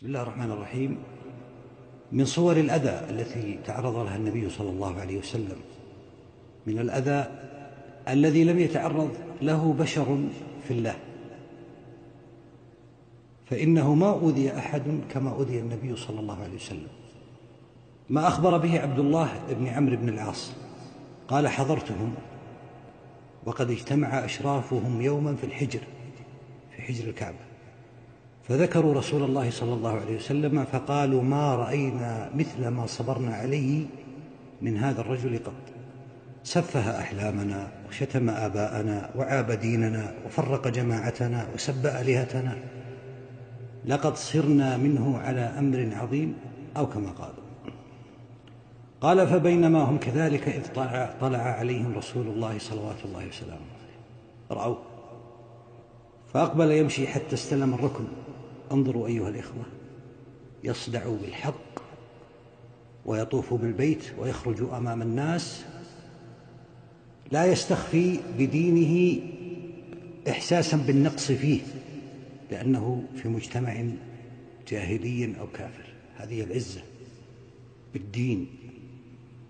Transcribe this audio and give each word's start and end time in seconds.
بسم 0.00 0.08
الله 0.08 0.22
الرحمن 0.22 0.50
الرحيم. 0.50 0.98
من 2.12 2.24
صور 2.24 2.56
الأذى 2.56 3.10
التي 3.10 3.58
تعرض 3.66 3.96
لها 3.96 4.16
النبي 4.16 4.50
صلى 4.50 4.70
الله 4.70 5.00
عليه 5.00 5.18
وسلم. 5.18 5.56
من 6.66 6.78
الأذى 6.78 7.30
الذي 8.08 8.44
لم 8.44 8.58
يتعرض 8.58 9.10
له 9.42 9.72
بشر 9.78 10.18
في 10.68 10.70
الله. 10.70 10.96
فإنه 13.46 13.94
ما 13.94 14.10
أوذي 14.10 14.58
أحد 14.58 14.82
كما 15.10 15.30
أوذي 15.30 15.58
النبي 15.58 15.96
صلى 15.96 16.20
الله 16.20 16.42
عليه 16.42 16.54
وسلم. 16.54 16.88
ما 18.10 18.28
أخبر 18.28 18.58
به 18.58 18.80
عبد 18.80 18.98
الله 18.98 19.28
بن 19.50 19.66
عمرو 19.66 19.96
بن 19.96 20.08
العاص. 20.08 20.52
قال 21.28 21.48
حضرتهم 21.48 22.14
وقد 23.46 23.70
اجتمع 23.70 24.24
أشرافهم 24.24 25.02
يوما 25.02 25.34
في 25.34 25.44
الحجر 25.44 25.80
في 26.76 26.82
حجر 26.82 27.04
الكعبة. 27.08 27.49
فذكروا 28.48 28.94
رسول 28.94 29.22
الله 29.22 29.50
صلى 29.50 29.74
الله 29.74 30.00
عليه 30.00 30.16
وسلم 30.16 30.64
فقالوا 30.64 31.22
ما 31.22 31.54
رأينا 31.54 32.30
مثل 32.34 32.68
ما 32.68 32.86
صبرنا 32.86 33.34
عليه 33.34 33.86
من 34.62 34.76
هذا 34.76 35.00
الرجل 35.00 35.38
قط. 35.38 35.52
سفه 36.44 37.00
أحلامنا 37.00 37.68
وشتم 37.88 38.30
آباءنا 38.30 39.10
وعاب 39.16 39.50
ديننا 39.50 40.14
وفرق 40.26 40.68
جماعتنا 40.68 41.46
وسب 41.54 41.86
آلهتنا. 41.86 42.56
لقد 43.86 44.16
صرنا 44.16 44.76
منه 44.76 45.18
على 45.18 45.40
أمر 45.40 45.88
عظيم 45.96 46.34
أو 46.76 46.86
كما 46.86 47.10
قالوا. 47.10 47.44
قال 49.00 49.28
فبينما 49.28 49.82
هم 49.82 49.98
كذلك 49.98 50.48
إذ 50.48 50.72
طلع, 50.74 51.14
طلع 51.20 51.38
عليهم 51.38 51.94
رسول 51.96 52.26
الله 52.26 52.58
صلوات 52.58 53.04
الله 53.04 53.28
وسلامه 53.28 53.60
رأوه 54.50 54.78
فأقبل 56.32 56.70
يمشي 56.70 57.06
حتى 57.06 57.34
استلم 57.34 57.74
الركن. 57.74 58.04
انظروا 58.72 59.06
أيها 59.06 59.28
الإخوة 59.28 59.64
يصدع 60.64 61.08
بالحق 61.22 61.80
ويطوف 63.06 63.54
بالبيت 63.54 64.02
ويخرج 64.18 64.62
أمام 64.62 65.02
الناس 65.02 65.64
لا 67.32 67.44
يستخفي 67.44 68.18
بدينه 68.38 69.20
إحساسا 70.28 70.76
بالنقص 70.76 71.32
فيه 71.32 71.60
لأنه 72.50 73.04
في 73.22 73.28
مجتمع 73.28 73.84
جاهلي 74.68 75.34
أو 75.40 75.46
كافر. 75.46 75.84
هذه 76.16 76.42
العزة 76.42 76.80
بالدين 77.94 78.46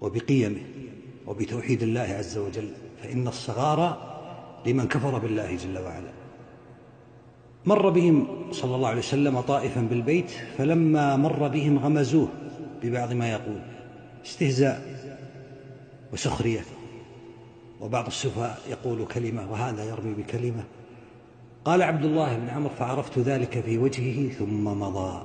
وبقيمه 0.00 0.60
وبتوحيد 1.26 1.82
الله 1.82 2.00
عز 2.00 2.38
وجل 2.38 2.70
فإن 3.02 3.28
الصغار 3.28 4.10
لمن 4.66 4.88
كفر 4.88 5.18
بالله 5.18 5.56
جل 5.56 5.78
وعلا. 5.78 6.19
مر 7.66 7.88
بهم 7.88 8.26
صلى 8.52 8.76
الله 8.76 8.88
عليه 8.88 8.98
وسلم 8.98 9.40
طائفا 9.40 9.80
بالبيت 9.80 10.30
فلما 10.58 11.16
مر 11.16 11.48
بهم 11.48 11.78
غمزوه 11.78 12.28
ببعض 12.82 13.12
ما 13.12 13.30
يقول. 13.30 13.60
استهزاء 14.26 14.82
وسخرية. 16.12 16.64
وبعض 17.80 18.06
السفهاء 18.06 18.58
يقول 18.70 19.06
كلمة 19.06 19.52
وهذا 19.52 19.84
يرمي 19.84 20.14
بكلمة. 20.14 20.64
قال 21.64 21.82
عبد 21.82 22.04
الله 22.04 22.38
بن 22.38 22.48
عمرو 22.48 22.70
فعرفت 22.78 23.18
ذلك 23.18 23.60
في 23.60 23.78
وجهه 23.78 24.32
ثم 24.32 24.64
مضى. 24.64 25.22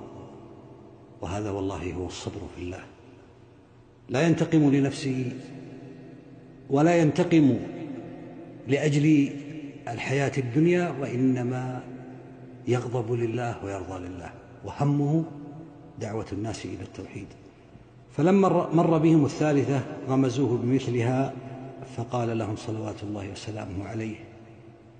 وهذا 1.21 1.51
والله 1.51 1.93
هو 1.93 2.05
الصبر 2.07 2.41
في 2.55 2.61
الله. 2.61 2.83
لا 4.09 4.27
ينتقم 4.27 4.69
لنفسه 4.71 5.31
ولا 6.69 6.95
ينتقم 6.95 7.57
لأجل 8.67 9.29
الحياة 9.87 10.31
الدنيا 10.37 10.95
وإنما 10.99 11.94
يغضب 12.67 13.11
لله 13.11 13.65
ويرضى 13.65 14.07
لله 14.07 14.31
وهمه 14.65 15.23
دعوة 15.99 16.25
الناس 16.31 16.65
إلى 16.65 16.83
التوحيد. 16.83 17.27
فلما 18.17 18.69
مر 18.73 18.97
بهم 18.97 19.25
الثالثة 19.25 19.81
غمزوه 20.07 20.57
بمثلها 20.57 21.33
فقال 21.97 22.37
لهم 22.37 22.55
صلوات 22.55 23.03
الله 23.03 23.31
وسلامه 23.31 23.87
عليه 23.87 24.15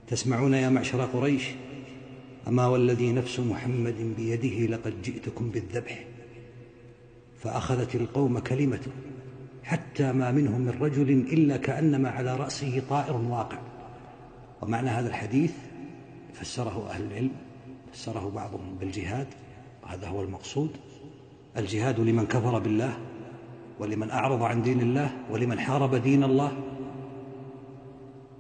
تسمعون 0.08 0.54
يا 0.54 0.70
معشر 0.70 1.06
قريش؟ 1.06 1.44
أما 2.48 2.68
والذي 2.68 3.12
نفس 3.12 3.40
محمد 3.40 4.16
بيده 4.18 4.76
لقد 4.76 5.02
جئتكم 5.02 5.50
بالذبح 5.50 6.06
فأخذت 7.40 7.96
القوم 7.96 8.40
كلمته 8.40 8.92
حتى 9.64 10.12
ما 10.14 10.32
منهم 10.32 10.62
من 10.62 10.78
رجل 10.82 11.10
إلا 11.10 11.58
كأنما 11.58 12.10
على 12.10 12.36
رأسه 12.36 12.82
طائر 12.90 13.16
واقع. 13.16 13.58
ومعنى 14.62 14.90
هذا 14.90 15.08
الحديث 15.08 15.52
فسره 16.34 16.90
أهل 16.90 17.04
العلم 17.04 17.32
فسره 17.96 18.32
بعضهم 18.36 18.76
بالجهاد 18.80 19.28
وهذا 19.84 20.08
هو 20.08 20.22
المقصود. 20.22 20.70
الجهاد 21.58 22.00
لمن 22.00 22.26
كفر 22.26 22.60
بالله 22.60 22.98
ولمن 23.80 24.12
أعرض 24.12 24.44
عن 24.44 24.62
دين 24.62 24.82
الله 24.82 25.12
ولمن 25.32 25.60
حارب 25.60 25.96
دين 25.96 26.24
الله. 26.24 26.52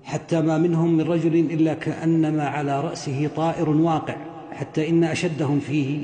حتى 0.03 0.41
ما 0.41 0.57
منهم 0.57 0.97
من 0.97 1.01
رجل 1.01 1.35
إلا 1.35 1.73
كأنما 1.73 2.47
على 2.47 2.81
رأسه 2.81 3.29
طائر 3.35 3.69
واقع 3.69 4.15
حتى 4.51 4.89
إن 4.89 5.03
أشدهم 5.03 5.59
فيه 5.59 6.03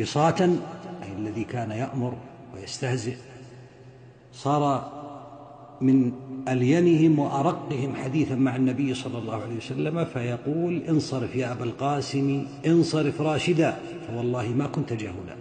بساطا 0.00 0.58
أي 1.02 1.12
الذي 1.18 1.44
كان 1.44 1.70
يأمر 1.70 2.14
ويستهزئ. 2.54 3.16
صار 4.32 5.03
من 5.84 6.12
ألينهم 6.48 7.18
وأرقهم 7.18 7.94
حديثا 7.94 8.34
مع 8.34 8.56
النبي 8.56 8.94
صلى 8.94 9.18
الله 9.18 9.42
عليه 9.42 9.56
وسلم 9.56 10.04
فيقول 10.04 10.82
انصرف 10.88 11.36
يا 11.36 11.52
أبا 11.52 11.64
القاسم 11.64 12.46
انصرف 12.66 13.20
راشدا 13.20 13.76
فوالله 14.06 14.48
ما 14.48 14.66
كنت 14.66 14.92
جاهلا 14.92 15.36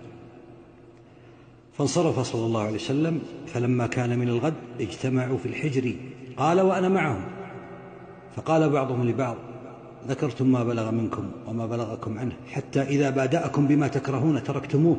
فانصرف 1.77 2.19
صلى 2.19 2.45
الله 2.45 2.61
عليه 2.61 2.75
وسلم 2.75 3.21
فلما 3.47 3.87
كان 3.87 4.19
من 4.19 4.29
الغد 4.29 4.53
اجتمعوا 4.79 5.37
في 5.37 5.45
الحجر 5.45 5.95
قال 6.37 6.61
وأنا 6.61 6.89
معهم. 6.89 7.23
فقال 8.35 8.69
بعضهم 8.69 9.09
لبعض 9.09 9.35
ذكرتم 10.07 10.51
ما 10.51 10.63
بلغ 10.63 10.91
منكم 10.91 11.31
وما 11.47 11.65
بلغكم 11.65 12.19
عنه 12.19 12.33
حتى 12.51 12.81
إذا 12.81 13.09
بادأكم 13.09 13.67
بما 13.67 13.87
تكرهون 13.87 14.43
تركتموه. 14.43 14.97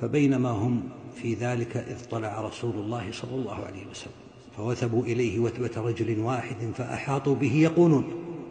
فبينما 0.00 0.50
هم 0.50 0.82
في 1.14 1.34
ذلك 1.34 1.76
إذ 1.76 2.08
طلع 2.10 2.40
رسول 2.40 2.74
الله 2.74 3.12
صلى 3.12 3.34
الله 3.34 3.54
عليه 3.54 3.86
وسلم. 3.90 4.25
فوثبوا 4.56 5.02
إليه 5.02 5.38
وثبة 5.38 5.70
رجل 5.76 6.20
واحد 6.20 6.56
فأحاطوا 6.74 7.34
به 7.34 7.54
يقولون 7.54 8.04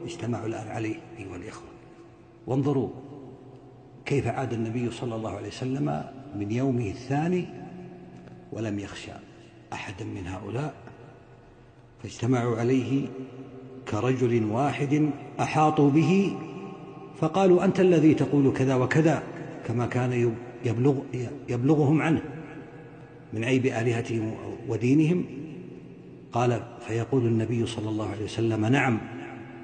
اجتمعوا 0.06 0.48
الآن 0.48 0.68
عليه 0.68 0.96
أيها 1.20 1.36
الإخوة. 1.36 1.68
وانظروا 2.48 2.90
كيف 4.06 4.28
عاد 4.28 4.54
النبي 4.54 4.92
صلى 4.92 5.16
الله 5.16 5.32
عليه 5.32 5.48
وسلم 5.48 6.04
من 6.36 6.52
يومه 6.52 6.88
الثاني 6.88 7.46
ولم 8.52 8.80
يخشى 8.80 9.12
أحدا 9.74 10.06
من 10.06 10.28
هؤلاء 10.28 10.74
فاجتمعوا 12.04 12.58
عليه 12.58 13.08
كرجل 13.88 14.44
واحد 14.44 15.10
أحاطوا 15.40 15.90
به 15.90 16.38
فقالوا 17.18 17.66
أنت 17.66 17.80
الذي 17.80 18.14
تقول 18.14 18.54
كذا 18.54 18.76
وكذا 18.76 19.24
كما 19.68 19.86
كان 19.86 20.32
يبلغ 20.66 20.96
يبلغهم 21.50 22.02
عنه 22.02 22.22
من 23.34 23.44
عيب 23.44 23.66
آلهتهم 23.66 24.36
ودينهم. 24.70 25.45
قال 26.35 26.62
فيقول 26.88 27.25
النبي 27.25 27.66
صلى 27.66 27.90
الله 27.90 28.09
عليه 28.09 28.23
وسلم 28.23 28.66
نعم 28.66 29.00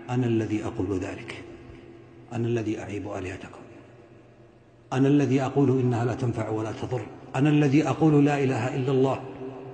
أنا 0.09 0.25
الذي 0.25 0.65
أقول 0.65 0.99
ذلك 0.99 1.43
أنا 2.33 2.47
الذي 2.47 2.79
أعيب 2.79 3.11
آلهتكم 3.11 3.61
أنا 4.93 5.07
الذي 5.07 5.41
أقول 5.41 5.79
إنها 5.79 6.05
لا 6.05 6.13
تنفع 6.13 6.49
ولا 6.49 6.71
تضر 6.71 7.01
أنا 7.35 7.49
الذي 7.49 7.87
أقول 7.87 8.25
لا 8.25 8.43
إله 8.43 8.75
إلا 8.75 8.91
الله. 8.91 9.19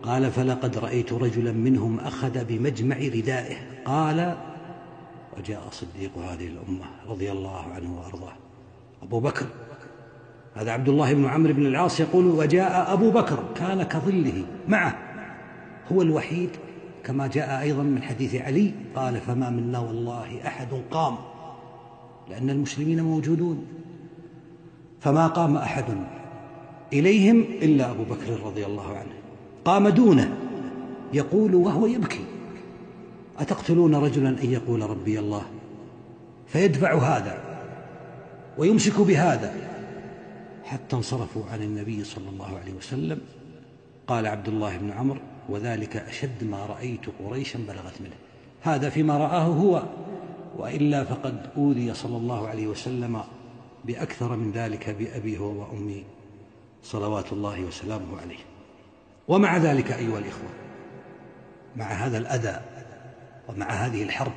قال 0.03 0.31
فلقد 0.31 0.77
رأيت 0.77 1.13
رجلا 1.13 1.51
منهم 1.51 1.99
أخذ 1.99 2.45
بمجمع 2.45 2.97
ردائه. 2.97 3.55
قال 3.85 4.37
وجاء 5.37 5.61
صديق 5.71 6.17
هذه 6.17 6.47
الأمة 6.47 6.85
رضي 7.07 7.31
الله 7.31 7.61
عنه 7.61 7.99
وأرضاه 7.99 8.33
أبو 9.03 9.19
بكر. 9.19 9.45
هذا 10.55 10.71
عبد 10.71 10.89
الله 10.89 11.13
بن 11.13 11.25
عمرو 11.25 11.53
بن 11.53 11.65
العاص 11.65 11.99
يقول 11.99 12.25
وجاء 12.25 12.93
أبو 12.93 13.11
بكر 13.11 13.43
كان 13.55 13.83
كظله 13.83 14.45
معه 14.67 14.97
هو 15.91 16.01
الوحيد 16.01 16.49
كما 17.07 17.27
جاء 17.27 17.61
أيضا 17.61 17.83
من 17.83 18.03
حديث 18.03 18.35
علي 18.35 18.73
قال 18.95 19.17
فما 19.21 19.49
منا 19.49 19.79
والله 19.79 20.47
أحد 20.47 20.67
قام. 20.91 21.17
لأن 22.29 22.49
المسلمين 22.49 23.03
موجودون. 23.03 23.65
فما 24.99 25.27
قام 25.27 25.57
أحد 25.57 25.85
إليهم 26.93 27.41
إلا 27.41 27.91
أبو 27.91 28.03
بكر 28.03 28.43
رضي 28.45 28.65
الله 28.65 28.97
عنه. 28.97 29.13
قام 29.65 29.87
دونه. 29.87 30.37
يقول 31.13 31.55
وهو 31.55 31.85
يبكي. 31.85 32.25
أتقتلون 33.39 33.95
رجلا 33.95 34.29
أن 34.29 34.51
يقول 34.51 34.89
ربي 34.89 35.19
الله؟ 35.19 35.45
فيدفع 36.47 37.17
هذا 37.17 37.37
ويمسك 38.57 39.01
بهذا. 39.01 39.53
حتى 40.63 40.95
انصرفوا 40.95 41.43
عن 41.51 41.61
النبي 41.61 42.03
صلى 42.03 42.29
الله 42.29 42.57
عليه 42.57 42.73
وسلم. 42.73 43.19
قال 44.07 44.27
عبد 44.27 44.47
الله 44.47 44.77
بن 44.77 44.91
عمرو 44.91 45.19
وذلك 45.49 45.97
أشد 45.97 46.43
ما 46.43 46.65
رأيت 46.65 47.01
قريشا 47.19 47.59
بلغت 47.59 48.01
منه. 48.01 48.15
هذا 48.61 48.89
فيما 48.89 49.17
رآه 49.17 49.43
هو 49.43 49.83
وإلا 50.57 51.03
فقد 51.03 51.49
أوذي 51.57 51.93
صلى 51.93 52.17
الله 52.17 52.47
عليه 52.47 52.67
وسلم 52.67 53.21
بأكثر 53.85 54.35
من 54.35 54.51
ذلك 54.51 54.89
بأبي 54.89 55.37
هو 55.37 55.61
وأمي 55.61 56.03
صلوات 56.83 57.33
الله 57.33 57.61
وسلامه 57.61 58.21
عليه. 58.21 58.39
ومع 59.27 59.57
ذلك 59.57 59.91
أيها 59.91 60.19
الإخوة 60.19 60.49
مع 61.75 61.85
هذا 61.85 62.17
الأذى 62.17 62.61
ومع 63.49 63.69
هذه 63.69 64.03
الحرب 64.03 64.33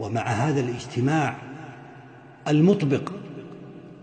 ومع 0.00 0.22
هذا 0.22 0.60
الاجتماع 0.60 1.36
المطبق 2.48 3.12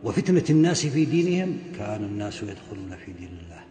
وفتنة 0.04 0.44
الناس 0.50 0.86
في 0.86 1.06
دينهم 1.06 1.58
كان 1.78 2.04
الناس 2.04 2.44
يدخلون 2.44 2.96
في 3.06 3.12
دين 3.12 3.40
الله. 3.44 3.64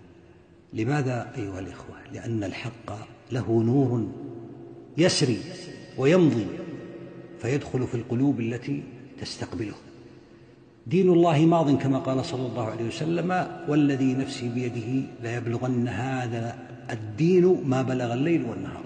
لماذا 0.74 1.32
أيها 1.36 1.60
الإخوة؟ 1.60 1.96
لأن 2.12 2.44
الحق 2.44 2.92
له 3.32 3.62
نور 3.62 4.08
يسري 4.98 5.40
ويمضي 5.98 6.46
فيدخل 7.38 7.86
في 7.86 7.94
القلوب 7.94 8.40
التي 8.40 8.82
تستقبله. 9.20 9.74
دين 10.86 11.10
الله 11.10 11.38
ماض 11.38 11.78
كما 11.78 11.98
قال 11.98 12.24
صلى 12.24 12.46
الله 12.46 12.64
عليه 12.64 12.84
وسلم 12.84 13.48
والذي 13.68 14.14
نفسي 14.14 14.48
بيده 14.48 15.08
ليبلغن 15.22 15.88
هذا 15.88 16.58
الدين 16.90 17.62
ما 17.64 17.82
بلغ 17.82 18.12
الليل 18.12 18.44
والنهار 18.44 18.84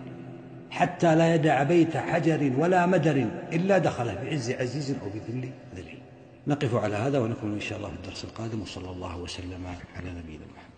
حتى 0.70 1.14
لا 1.14 1.35
يدع 1.35 1.62
بيت 1.62 1.96
حجر 1.96 2.52
ولا 2.58 2.87
مدر 2.87 3.26
إلا 3.52 3.79
دخله 3.79 4.14
بعز 4.14 4.50
عزيز 4.50 4.90
أو 4.90 5.08
بذل 5.14 5.50
ذليل. 5.76 5.99
نقف 6.46 6.75
على 6.75 6.96
هذا 6.96 7.19
ونكمل 7.19 7.52
إن 7.52 7.61
شاء 7.61 7.79
الله 7.79 7.88
في 7.88 7.94
الدرس 7.94 8.25
القادم 8.25 8.62
وصلى 8.62 8.90
الله 8.90 9.19
وسلم 9.19 9.67
على 9.96 10.11
نبينا 10.11 10.44
محمد. 10.55 10.77